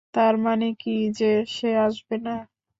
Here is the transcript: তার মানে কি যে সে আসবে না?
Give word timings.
তার 0.13 0.35
মানে 0.45 0.67
কি 0.79 0.91
যে 1.19 1.31
সে 1.55 1.69
আসবে 1.85 2.15
না? 2.25 2.35